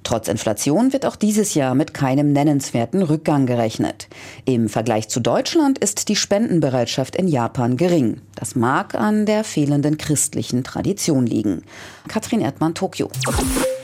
Trotz 0.03 0.29
Inflation 0.29 0.93
wird 0.93 1.07
auch 1.07 1.17
dieses 1.17 1.55
Jahr 1.55 1.75
mit 1.75 1.95
keinem 1.95 2.33
nennenswerten 2.33 3.03
Rückgang 3.03 3.47
gerechnet. 3.47 4.09
Im 4.45 4.69
Vergleich 4.69 5.09
zu 5.09 5.21
Deutschland 5.21 5.79
ist 5.79 6.09
die 6.09 6.17
Spendenbereitschaft 6.17 7.17
in 7.17 7.29
Japan 7.29 7.77
gering. 7.77 8.21
Das 8.35 8.55
mag 8.55 8.95
an 8.95 9.27
der 9.27 9.45
fehlenden 9.45 9.99
christlichen 9.99 10.65
Tradition 10.65 11.27
liegen. 11.27 11.63
Katrin 12.09 12.41
Erdmann, 12.41 12.75
Tokio. 12.75 13.11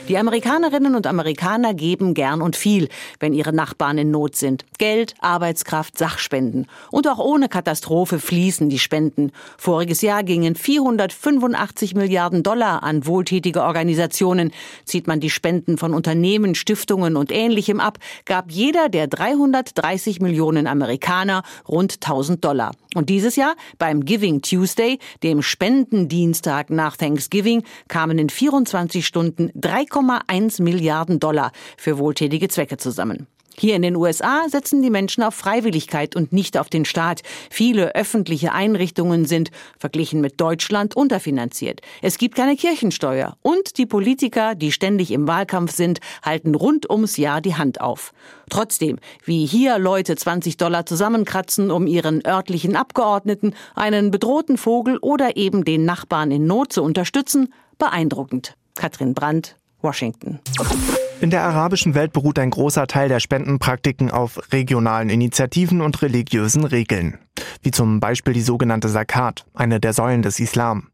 Die 0.09 0.17
Amerikanerinnen 0.17 0.95
und 0.95 1.07
Amerikaner 1.07 1.73
geben 1.73 2.13
gern 2.13 2.41
und 2.41 2.57
viel, 2.57 2.89
wenn 3.21 3.31
ihre 3.31 3.53
Nachbarn 3.53 3.97
in 3.97 4.11
Not 4.11 4.35
sind. 4.35 4.65
Geld, 4.77 5.15
Arbeitskraft, 5.21 5.97
Sachspenden. 5.97 6.67
Und 6.91 7.07
auch 7.07 7.19
ohne 7.19 7.47
Katastrophe 7.47 8.19
fließen 8.19 8.67
die 8.67 8.79
Spenden. 8.79 9.31
Voriges 9.57 10.01
Jahr 10.01 10.23
gingen 10.23 10.55
485 10.55 11.95
Milliarden 11.95 12.43
Dollar 12.43 12.83
an 12.83 13.07
wohltätige 13.07 13.61
Organisationen. 13.61 14.51
Zieht 14.83 15.07
man 15.07 15.21
die 15.21 15.29
Spenden 15.29 15.77
von 15.77 15.93
Unternehmen, 15.93 16.53
Stiftungen 16.53 17.15
und 17.15 17.31
Ähnlichem 17.31 17.79
ab, 17.79 17.97
gab 18.25 18.51
jeder 18.51 18.89
der 18.89 19.07
330 19.07 20.19
Millionen 20.19 20.67
Amerikaner 20.67 21.43
rund 21.65 21.93
1000 21.93 22.43
Dollar. 22.43 22.71
Und 22.93 23.09
dieses 23.09 23.37
Jahr 23.37 23.55
beim 23.79 24.03
Giving 24.03 24.41
Tuesday, 24.41 24.99
dem 25.23 25.41
Spendendienstag 25.41 26.69
nach 26.69 26.97
Thanksgiving, 26.97 27.63
kamen 27.87 28.19
in 28.19 28.29
24 28.29 29.05
Stunden 29.07 29.49
3 29.55 29.85
3,1 29.93 30.61
Milliarden 30.61 31.19
Dollar 31.19 31.51
für 31.77 31.97
wohltätige 31.97 32.47
Zwecke 32.47 32.77
zusammen. 32.77 33.27
Hier 33.55 33.75
in 33.75 33.83
den 33.83 33.95
USA 33.95 34.49
setzen 34.49 34.81
die 34.81 34.89
Menschen 34.89 35.21
auf 35.21 35.35
Freiwilligkeit 35.35 36.15
und 36.15 36.33
nicht 36.33 36.57
auf 36.57 36.69
den 36.69 36.85
Staat. 36.85 37.21
Viele 37.51 37.93
öffentliche 37.93 38.51
Einrichtungen 38.51 39.25
sind, 39.25 39.51
verglichen 39.77 40.21
mit 40.21 40.41
Deutschland, 40.41 40.95
unterfinanziert. 40.95 41.81
Es 42.01 42.17
gibt 42.17 42.35
keine 42.35 42.55
Kirchensteuer. 42.55 43.37
Und 43.43 43.77
die 43.77 43.85
Politiker, 43.85 44.55
die 44.55 44.71
ständig 44.71 45.11
im 45.11 45.27
Wahlkampf 45.27 45.71
sind, 45.71 45.99
halten 46.23 46.55
rund 46.55 46.89
ums 46.89 47.17
Jahr 47.17 47.41
die 47.41 47.53
Hand 47.53 47.79
auf. 47.79 48.11
Trotzdem, 48.49 48.97
wie 49.23 49.45
hier 49.45 49.77
Leute 49.77 50.15
20 50.15 50.57
Dollar 50.57 50.87
zusammenkratzen, 50.87 51.69
um 51.69 51.85
ihren 51.85 52.25
örtlichen 52.25 52.75
Abgeordneten, 52.75 53.53
einen 53.75 54.09
bedrohten 54.09 54.57
Vogel 54.57 54.97
oder 54.97 55.37
eben 55.37 55.63
den 55.63 55.85
Nachbarn 55.85 56.31
in 56.31 56.47
Not 56.47 56.73
zu 56.73 56.81
unterstützen, 56.81 57.53
beeindruckend. 57.77 58.55
Katrin 58.75 59.13
Brandt, 59.13 59.57
Washington. 59.83 60.39
In 61.21 61.29
der 61.29 61.43
arabischen 61.43 61.95
Welt 61.95 62.11
beruht 62.11 62.39
ein 62.39 62.49
großer 62.49 62.87
Teil 62.87 63.07
der 63.07 63.19
Spendenpraktiken 63.19 64.11
auf 64.11 64.51
regionalen 64.51 65.09
Initiativen 65.09 65.81
und 65.81 66.01
religiösen 66.01 66.65
Regeln, 66.65 67.17
wie 67.61 67.71
zum 67.71 67.99
Beispiel 67.99 68.33
die 68.33 68.41
sogenannte 68.41 68.89
Zakat, 68.89 69.45
eine 69.53 69.79
der 69.79 69.93
Säulen 69.93 70.21
des 70.21 70.39
Islam. 70.39 70.89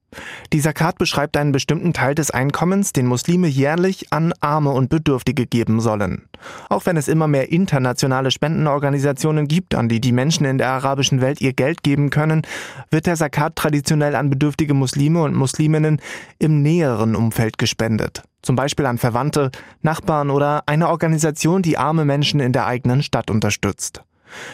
Die 0.53 0.61
Zakat 0.61 0.97
beschreibt 0.97 1.37
einen 1.37 1.51
bestimmten 1.51 1.93
Teil 1.93 2.15
des 2.15 2.31
Einkommens, 2.31 2.93
den 2.93 3.05
Muslime 3.05 3.47
jährlich 3.47 4.11
an 4.11 4.33
Arme 4.39 4.71
und 4.71 4.89
Bedürftige 4.89 5.45
geben 5.45 5.79
sollen. 5.81 6.27
Auch 6.67 6.85
wenn 6.85 6.97
es 6.97 7.07
immer 7.07 7.27
mehr 7.27 7.51
internationale 7.51 8.31
Spendenorganisationen 8.31 9.47
gibt, 9.47 9.75
an 9.75 9.89
die 9.89 10.01
die 10.01 10.11
Menschen 10.11 10.45
in 10.45 10.57
der 10.57 10.69
arabischen 10.69 11.21
Welt 11.21 11.41
ihr 11.41 11.53
Geld 11.53 11.83
geben 11.83 12.09
können, 12.09 12.41
wird 12.89 13.05
der 13.05 13.15
Zakat 13.15 13.55
traditionell 13.55 14.15
an 14.15 14.29
bedürftige 14.29 14.73
Muslime 14.73 15.21
und 15.21 15.35
Musliminnen 15.35 16.01
im 16.39 16.61
näheren 16.61 17.15
Umfeld 17.15 17.57
gespendet. 17.57 18.23
Zum 18.41 18.55
Beispiel 18.55 18.85
an 18.85 18.97
Verwandte, 18.97 19.51
Nachbarn 19.81 20.29
oder 20.29 20.63
eine 20.65 20.89
Organisation, 20.89 21.61
die 21.61 21.77
arme 21.77 22.05
Menschen 22.05 22.39
in 22.39 22.53
der 22.53 22.65
eigenen 22.65 23.03
Stadt 23.03 23.29
unterstützt. 23.29 24.03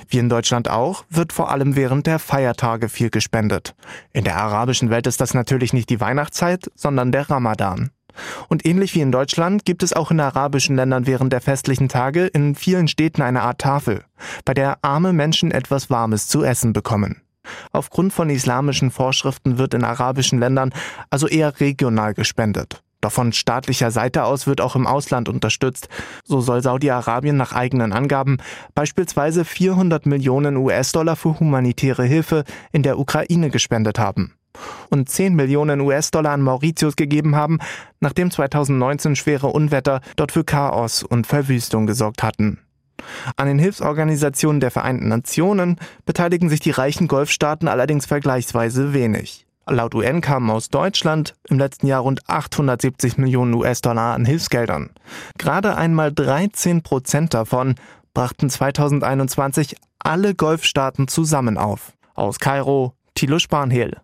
Wie 0.07 0.17
in 0.17 0.29
Deutschland 0.29 0.69
auch, 0.69 1.03
wird 1.09 1.33
vor 1.33 1.51
allem 1.51 1.75
während 1.75 2.07
der 2.07 2.19
Feiertage 2.19 2.89
viel 2.89 3.09
gespendet. 3.09 3.75
In 4.13 4.23
der 4.23 4.37
arabischen 4.37 4.89
Welt 4.89 5.07
ist 5.07 5.21
das 5.21 5.33
natürlich 5.33 5.73
nicht 5.73 5.89
die 5.89 5.99
Weihnachtszeit, 5.99 6.71
sondern 6.75 7.11
der 7.11 7.29
Ramadan. 7.29 7.91
Und 8.47 8.65
ähnlich 8.65 8.95
wie 8.95 9.01
in 9.01 9.11
Deutschland 9.11 9.65
gibt 9.65 9.83
es 9.83 9.93
auch 9.93 10.09
in 10.09 10.19
arabischen 10.19 10.77
Ländern 10.77 11.05
während 11.05 11.33
der 11.33 11.41
festlichen 11.41 11.89
Tage 11.89 12.27
in 12.27 12.55
vielen 12.55 12.87
Städten 12.87 13.21
eine 13.21 13.41
Art 13.41 13.59
Tafel, 13.59 14.03
bei 14.45 14.53
der 14.53 14.77
arme 14.81 15.11
Menschen 15.11 15.51
etwas 15.51 15.89
Warmes 15.89 16.27
zu 16.27 16.43
essen 16.43 16.71
bekommen. 16.71 17.21
Aufgrund 17.71 18.13
von 18.13 18.29
islamischen 18.29 18.89
Vorschriften 18.89 19.57
wird 19.57 19.73
in 19.73 19.83
arabischen 19.83 20.39
Ländern 20.39 20.73
also 21.09 21.27
eher 21.27 21.59
regional 21.59 22.13
gespendet. 22.13 22.81
Doch 23.05 23.11
von 23.11 23.33
staatlicher 23.33 23.91
Seite 23.91 24.23
aus 24.23 24.47
wird 24.47 24.61
auch 24.61 24.75
im 24.75 24.87
Ausland 24.87 25.29
unterstützt. 25.29 25.89
So 26.23 26.41
soll 26.41 26.63
Saudi-Arabien 26.63 27.37
nach 27.37 27.53
eigenen 27.53 27.93
Angaben 27.93 28.37
beispielsweise 28.73 29.45
400 29.45 30.07
Millionen 30.07 30.57
US-Dollar 30.57 31.15
für 31.15 31.39
humanitäre 31.39 32.03
Hilfe 32.03 32.45
in 32.71 32.81
der 32.81 32.97
Ukraine 32.97 33.51
gespendet 33.51 33.99
haben 33.99 34.33
und 34.89 35.07
10 35.07 35.35
Millionen 35.35 35.81
US-Dollar 35.81 36.31
an 36.31 36.41
Mauritius 36.41 36.95
gegeben 36.95 37.35
haben, 37.35 37.59
nachdem 37.99 38.31
2019 38.31 39.15
schwere 39.15 39.47
Unwetter 39.49 40.01
dort 40.15 40.31
für 40.31 40.43
Chaos 40.43 41.03
und 41.03 41.27
Verwüstung 41.27 41.85
gesorgt 41.85 42.23
hatten. 42.23 42.57
An 43.35 43.45
den 43.45 43.59
Hilfsorganisationen 43.59 44.61
der 44.61 44.71
Vereinten 44.71 45.09
Nationen 45.09 45.77
beteiligen 46.07 46.49
sich 46.49 46.59
die 46.59 46.71
reichen 46.71 47.07
Golfstaaten 47.07 47.67
allerdings 47.67 48.07
vergleichsweise 48.07 48.95
wenig. 48.95 49.45
Laut 49.67 49.95
UN 49.95 50.21
kamen 50.21 50.51
aus 50.51 50.69
Deutschland 50.69 51.33
im 51.49 51.57
letzten 51.57 51.87
Jahr 51.87 52.01
rund 52.01 52.29
870 52.29 53.17
Millionen 53.17 53.53
US-Dollar 53.55 54.13
an 54.13 54.23
Hilfsgeldern. 54.23 54.91
Gerade 55.39 55.75
einmal 55.75 56.13
13 56.13 56.83
Prozent 56.83 57.33
davon 57.33 57.73
brachten 58.13 58.49
2021 58.49 59.75
alle 59.97 60.35
Golfstaaten 60.35 61.07
zusammen 61.07 61.57
auf. 61.57 61.93
Aus 62.13 62.37
Kairo, 62.37 62.93
Thilo 63.15 63.39
Spanhehl. 63.39 63.97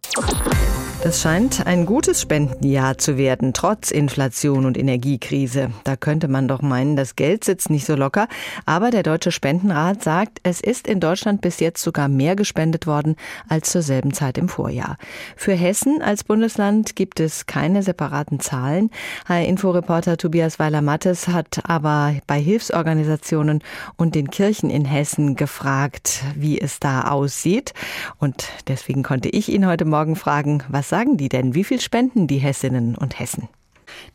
Das 1.04 1.20
scheint 1.20 1.66
ein 1.66 1.88
gutes 1.88 2.22
Spendenjahr 2.22 2.96
zu 3.00 3.18
werden, 3.18 3.54
trotz 3.54 3.90
Inflation 3.90 4.68
und 4.68 4.78
Energiekrise. 4.78 5.72
Da 5.84 5.96
könnte 5.96 6.28
man 6.28 6.48
doch 6.48 6.62
meinen, 6.62 6.96
das 6.96 7.16
Geld 7.16 7.44
sitzt 7.44 7.72
nicht 7.72 7.88
so 7.88 7.96
locker. 7.96 8.28
Aber 8.68 8.92
der 8.92 9.02
Deutsche 9.02 9.32
Spendenrat 9.32 10.04
sagt, 10.04 10.38
es 10.44 10.62
ist 10.62 10.88
in 10.88 11.00
Deutschland 11.00 11.42
bis 11.42 11.60
jetzt 11.60 11.82
sogar 11.82 12.08
mehr 12.08 12.36
gespendet 12.36 12.86
worden 12.86 13.16
als 13.50 13.72
zur 13.72 13.82
selben 13.82 14.14
Zeit 14.14 14.38
im 14.38 14.48
Vorjahr. 14.48 14.98
Für 15.36 15.54
Hessen 15.54 16.04
als 16.04 16.24
Bundesland 16.24 16.96
gibt 16.96 17.20
es 17.20 17.48
keine 17.48 17.82
separaten 17.82 18.40
Zahlen. 18.40 18.92
HR-Inforeporter 19.28 20.18
Tobias 20.18 20.60
Weiler-Mattes 20.60 21.30
hat 21.30 21.62
aber 21.64 22.14
bei 22.28 22.40
Hilfsorganisationen 22.40 23.64
und 23.98 24.14
den 24.14 24.30
Kirchen 24.30 24.70
in 24.70 24.86
Hessen 24.86 25.36
gefragt, 25.36 26.22
wie 26.36 26.62
es 26.62 26.80
da 26.80 27.10
aussieht. 27.10 27.74
Und 28.20 28.50
deswegen 28.68 29.02
konnte 29.02 29.30
ich 29.30 29.50
ihn 29.50 29.66
heute 29.66 29.86
Morgen 29.86 30.16
fragen, 30.16 30.64
was 30.70 30.91
sagen 30.92 31.16
die 31.16 31.30
denn? 31.30 31.56
Wie 31.56 31.64
viel 31.64 31.80
spenden 31.80 32.28
die 32.28 32.40
Hessinnen 32.40 32.96
und 32.96 33.18
Hessen? 33.18 33.48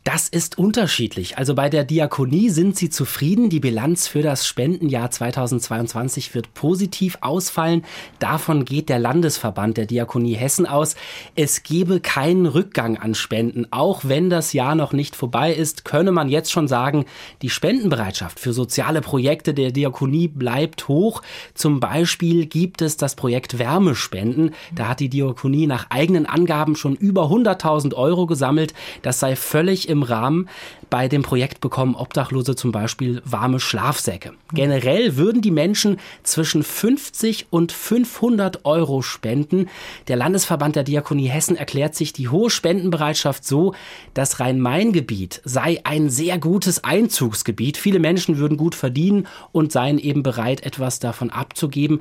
Das 0.03 0.29
ist 0.29 0.57
unterschiedlich. 0.57 1.37
Also 1.37 1.53
bei 1.53 1.67
der 1.67 1.83
Diakonie 1.83 2.49
sind 2.49 2.77
sie 2.77 2.89
zufrieden. 2.89 3.49
Die 3.49 3.59
Bilanz 3.59 4.07
für 4.07 4.21
das 4.21 4.47
Spendenjahr 4.47 5.11
2022 5.11 6.33
wird 6.33 6.53
positiv 6.53 7.17
ausfallen. 7.19 7.83
Davon 8.19 8.63
geht 8.63 8.87
der 8.87 8.99
Landesverband 8.99 9.75
der 9.75 9.85
Diakonie 9.85 10.35
Hessen 10.35 10.65
aus. 10.65 10.95
Es 11.35 11.63
gebe 11.63 11.99
keinen 11.99 12.45
Rückgang 12.45 12.97
an 12.97 13.15
Spenden. 13.15 13.67
Auch 13.71 14.05
wenn 14.05 14.29
das 14.29 14.53
Jahr 14.53 14.75
noch 14.75 14.93
nicht 14.93 15.13
vorbei 15.13 15.53
ist, 15.53 15.83
könne 15.83 16.13
man 16.13 16.29
jetzt 16.29 16.53
schon 16.53 16.69
sagen, 16.69 17.05
die 17.41 17.49
Spendenbereitschaft 17.49 18.39
für 18.39 18.53
soziale 18.53 19.01
Projekte 19.01 19.53
der 19.53 19.71
Diakonie 19.71 20.29
bleibt 20.29 20.87
hoch. 20.87 21.21
Zum 21.53 21.81
Beispiel 21.81 22.45
gibt 22.45 22.81
es 22.81 22.95
das 22.95 23.15
Projekt 23.15 23.59
Wärmespenden. 23.59 24.51
Da 24.73 24.87
hat 24.87 25.01
die 25.01 25.09
Diakonie 25.09 25.67
nach 25.67 25.87
eigenen 25.89 26.25
Angaben 26.25 26.77
schon 26.77 26.95
über 26.95 27.23
100.000 27.23 27.93
Euro 27.93 28.25
gesammelt. 28.25 28.73
Das 29.01 29.19
sei 29.19 29.35
völlig 29.35 29.76
völlig 29.77 29.89
im 29.89 30.03
Rahmen. 30.03 30.49
Bei 30.89 31.09
dem 31.09 31.21
Projekt 31.21 31.59
bekommen 31.59 31.95
Obdachlose 31.95 32.55
zum 32.55 32.71
Beispiel 32.71 33.21
warme 33.25 33.59
Schlafsäcke. 33.59 34.33
Generell 34.53 35.17
würden 35.17 35.41
die 35.41 35.51
Menschen 35.51 35.99
zwischen 36.23 36.63
50 36.63 37.47
und 37.49 37.73
500 37.73 38.63
Euro 38.65 39.01
spenden. 39.01 39.67
Der 40.07 40.15
Landesverband 40.15 40.77
der 40.77 40.83
Diakonie 40.83 41.27
Hessen 41.27 41.57
erklärt 41.57 41.95
sich 41.95 42.13
die 42.13 42.29
hohe 42.29 42.49
Spendenbereitschaft 42.49 43.43
so, 43.43 43.73
das 44.13 44.39
Rhein-Main-Gebiet 44.39 45.41
sei 45.43 45.81
ein 45.83 46.09
sehr 46.09 46.37
gutes 46.37 46.85
Einzugsgebiet. 46.85 47.75
Viele 47.75 47.99
Menschen 47.99 48.37
würden 48.37 48.55
gut 48.55 48.75
verdienen 48.75 49.27
und 49.51 49.73
seien 49.73 49.99
eben 49.99 50.23
bereit, 50.23 50.65
etwas 50.65 50.99
davon 50.99 51.31
abzugeben. 51.31 51.99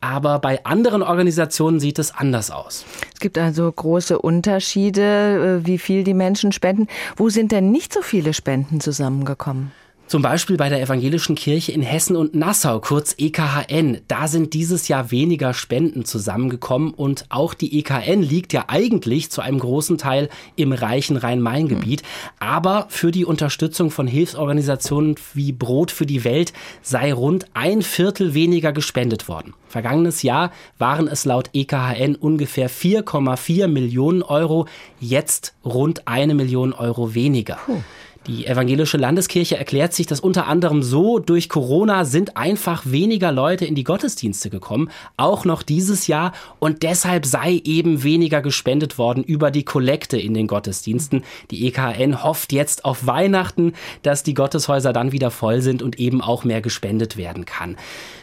Aber 0.00 0.38
bei 0.38 0.64
anderen 0.64 1.02
Organisationen 1.02 1.80
sieht 1.80 1.98
es 1.98 2.14
anders 2.14 2.50
aus. 2.50 2.84
Es 3.14 3.18
gibt 3.18 3.38
also 3.38 3.70
große 3.72 4.18
Unterschiede, 4.18 5.62
äh, 5.62 5.66
wie 5.66 5.78
viel 5.78 6.04
die 6.04 6.14
Menschen 6.14 6.52
spenden. 6.52 6.86
Wo 7.16 7.30
sind 7.30 7.50
denn 7.50 7.70
nicht 7.70 7.94
so 7.94 8.02
viele 8.26 8.34
Spenden 8.34 8.80
zusammengekommen? 8.80 9.70
Zum 10.08 10.22
Beispiel 10.22 10.56
bei 10.56 10.68
der 10.68 10.80
Evangelischen 10.80 11.34
Kirche 11.34 11.72
in 11.72 11.82
Hessen 11.82 12.14
und 12.14 12.34
Nassau, 12.34 12.80
kurz 12.80 13.16
EKHN. 13.18 13.98
Da 14.06 14.28
sind 14.28 14.54
dieses 14.54 14.86
Jahr 14.86 15.10
weniger 15.10 15.52
Spenden 15.52 16.04
zusammengekommen 16.04 16.94
und 16.94 17.26
auch 17.28 17.54
die 17.54 17.78
EKN 17.78 18.22
liegt 18.22 18.52
ja 18.52 18.66
eigentlich 18.68 19.32
zu 19.32 19.42
einem 19.42 19.58
großen 19.58 19.98
Teil 19.98 20.28
im 20.54 20.72
reichen 20.72 21.16
Rhein-Main-Gebiet. 21.16 22.02
Aber 22.38 22.86
für 22.88 23.10
die 23.10 23.24
Unterstützung 23.24 23.90
von 23.90 24.06
Hilfsorganisationen 24.06 25.16
wie 25.34 25.50
Brot 25.50 25.90
für 25.90 26.06
die 26.06 26.22
Welt 26.22 26.52
sei 26.82 27.12
rund 27.12 27.46
ein 27.54 27.82
Viertel 27.82 28.32
weniger 28.32 28.72
gespendet 28.72 29.28
worden. 29.28 29.54
Vergangenes 29.68 30.22
Jahr 30.22 30.52
waren 30.78 31.08
es 31.08 31.24
laut 31.24 31.50
EKHN 31.52 32.14
ungefähr 32.14 32.70
4,4 32.70 33.66
Millionen 33.66 34.22
Euro, 34.22 34.66
jetzt 35.00 35.54
rund 35.64 36.06
eine 36.06 36.34
Million 36.34 36.72
Euro 36.72 37.14
weniger. 37.14 37.58
Puh. 37.66 37.82
Die 38.26 38.46
evangelische 38.46 38.96
Landeskirche 38.96 39.56
erklärt 39.56 39.92
sich 39.94 40.06
das 40.06 40.18
unter 40.18 40.48
anderem 40.48 40.82
so, 40.82 41.20
durch 41.20 41.48
Corona 41.48 42.04
sind 42.04 42.36
einfach 42.36 42.82
weniger 42.84 43.30
Leute 43.30 43.64
in 43.64 43.76
die 43.76 43.84
Gottesdienste 43.84 44.50
gekommen, 44.50 44.90
auch 45.16 45.44
noch 45.44 45.62
dieses 45.62 46.08
Jahr, 46.08 46.32
und 46.58 46.82
deshalb 46.82 47.24
sei 47.24 47.60
eben 47.62 48.02
weniger 48.02 48.42
gespendet 48.42 48.98
worden 48.98 49.22
über 49.22 49.52
die 49.52 49.64
Kollekte 49.64 50.18
in 50.18 50.34
den 50.34 50.48
Gottesdiensten. 50.48 51.22
Die 51.52 51.68
EKN 51.68 52.24
hofft 52.24 52.52
jetzt 52.52 52.84
auf 52.84 53.06
Weihnachten, 53.06 53.74
dass 54.02 54.24
die 54.24 54.34
Gotteshäuser 54.34 54.92
dann 54.92 55.12
wieder 55.12 55.30
voll 55.30 55.60
sind 55.60 55.80
und 55.80 56.00
eben 56.00 56.20
auch 56.20 56.42
mehr 56.42 56.60
gespendet 56.60 57.16
werden 57.16 57.44
kann. 57.44 57.76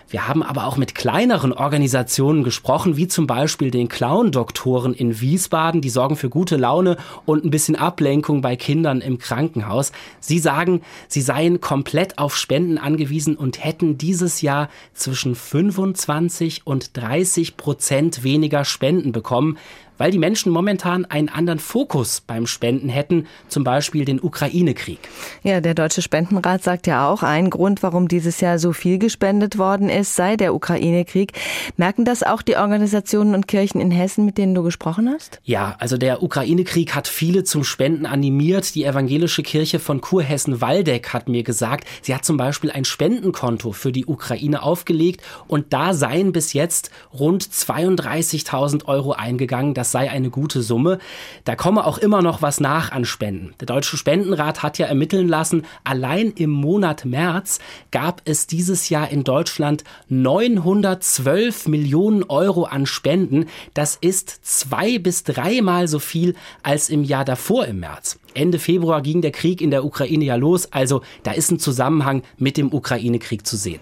Wir 0.10 0.27
haben 0.27 0.43
aber 0.43 0.65
auch 0.67 0.77
mit 0.77 0.95
kleineren 0.95 1.53
Organisationen 1.53 2.43
gesprochen, 2.43 2.98
wie 2.98 3.07
zum 3.07 3.27
Beispiel 3.27 3.72
den 3.72 3.88
Clown-Doktoren 3.88 4.93
in 4.93 5.19
Wiesbaden. 5.19 5.81
Die 5.81 5.89
sorgen 5.89 6.15
für 6.15 6.29
gute 6.29 6.57
Laune 6.57 6.98
und 7.25 7.43
ein 7.43 7.50
bisschen 7.50 7.75
Ablenkung 7.75 8.41
bei 8.41 8.55
Kindern 8.55 9.01
im 9.01 9.17
Krankenhaus. 9.17 9.91
Sie 10.19 10.39
sagen, 10.39 10.81
sie 11.07 11.22
seien 11.22 11.62
komplett 11.62 12.17
auf 12.17 12.36
Spenden 12.36 12.77
angewiesen 12.77 13.36
und 13.36 13.63
hätten 13.63 13.98
dieses 13.98 14.41
Jahr 14.41 14.69
zwischen 14.93 15.36
25 15.36 16.65
und 16.65 16.95
30 16.98 17.57
Prozent 17.57 18.24
weniger 18.24 18.65
Spenden 18.65 19.12
bekommen 19.12 19.57
weil 20.03 20.12
die 20.12 20.17
Menschen 20.17 20.51
momentan 20.51 21.05
einen 21.05 21.29
anderen 21.29 21.60
Fokus 21.60 22.19
beim 22.19 22.45
Spenden 22.45 22.89
hätten, 22.89 23.25
zum 23.48 23.63
Beispiel 23.63 24.03
den 24.03 24.22
Ukraine-Krieg. 24.22 25.00
Ja, 25.43 25.62
der 25.62 25.75
Deutsche 25.75 26.01
Spendenrat 26.01 26.62
sagt 26.62 26.88
ja 26.88 27.07
auch, 27.07 27.24
ein 27.24 27.50
Grund, 27.50 27.83
warum 27.83 28.10
dieses 28.10 28.41
Jahr 28.41 28.60
so 28.60 28.74
viel 28.74 28.98
gespendet 28.98 29.57
worden 29.57 29.88
ist, 29.88 30.17
sei 30.17 30.36
der 30.36 30.53
Ukraine-Krieg. 30.55 31.31
Merken 31.77 32.03
das 32.03 32.22
auch 32.22 32.41
die 32.41 32.57
Organisationen 32.57 33.33
und 33.33 33.48
Kirchen 33.48 33.79
in 33.79 33.91
Hessen, 33.91 34.25
mit 34.25 34.38
denen 34.38 34.53
du 34.53 34.63
gesprochen 34.63 35.07
hast? 35.10 35.39
Ja, 35.45 35.77
also 35.79 35.95
der 35.95 36.22
Ukraine-Krieg 36.22 36.93
hat 36.95 37.07
viele 37.07 37.45
zum 37.45 37.63
Spenden 37.63 38.05
animiert. 38.05 38.75
Die 38.75 38.83
evangelische 38.83 39.41
Kirche 39.41 39.79
von 39.79 40.01
Kurhessen-Waldeck 40.01 41.13
hat 41.13 41.29
mir 41.29 41.43
gesagt, 41.43 41.88
sie 42.01 42.13
hat 42.13 42.25
zum 42.25 42.36
Beispiel 42.36 42.72
ein 42.72 42.83
Spendenkonto 42.83 43.72
für 43.72 43.93
die 43.93 44.05
Ukraine 44.05 44.63
aufgelegt 44.63 45.22
und 45.48 45.72
da 45.72 45.93
seien 45.93 46.33
bis 46.33 46.51
jetzt 46.51 46.91
rund 47.17 47.45
32.000 47.45 48.83
Euro 48.83 49.13
eingegangen. 49.13 49.74
Das 49.74 49.92
sei 49.93 50.12
eine 50.12 50.29
gute 50.29 50.62
Summe. 50.62 51.00
Da 51.45 51.55
komme 51.55 51.85
auch 51.85 51.97
immer 51.97 52.21
noch 52.21 52.41
was 52.41 52.59
nach 52.59 52.91
an 52.91 53.05
Spenden. 53.05 53.53
Der 53.62 53.67
Deutsche 53.67 53.95
Spendenrat 53.95 54.62
hat 54.62 54.77
ja 54.77 54.88
ermitteln 54.88 55.29
lassen, 55.29 55.63
allein 55.85 56.31
im 56.31 56.50
Monat 56.50 57.05
März 57.05 57.59
gab 57.91 58.21
es 58.25 58.47
dieses 58.47 58.89
Jahr 58.89 59.09
in 59.09 59.23
Deutschland 59.23 59.85
912 60.09 61.69
Millionen 61.69 62.23
Euro 62.23 62.65
an 62.65 62.85
Spenden. 62.85 63.45
Das 63.73 63.97
ist 64.01 64.45
zwei 64.45 65.00
bis 65.00 65.23
dreimal 65.23 65.88
so 65.88 66.00
viel 66.00 66.35
als 66.63 66.89
im 66.89 67.05
Jahr 67.05 67.23
davor 67.23 67.65
im 67.67 67.79
März. 67.79 68.19
Ende 68.33 68.59
Februar 68.59 69.01
ging 69.01 69.21
der 69.21 69.31
Krieg 69.31 69.62
in 69.62 69.69
der 69.71 69.85
Ukraine 69.85 70.25
ja 70.25 70.35
los, 70.35 70.71
also 70.71 71.01
da 71.21 71.31
ist 71.31 71.51
ein 71.51 71.59
Zusammenhang 71.59 72.23
mit 72.38 72.57
dem 72.57 72.73
Ukraine-Krieg 72.73 73.45
zu 73.45 73.55
sehen. 73.55 73.79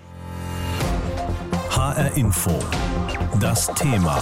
HR 1.69 2.17
Info. 2.17 2.59
Das 3.39 3.73
Thema. 3.73 4.21